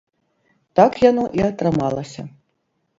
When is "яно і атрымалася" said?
1.09-2.21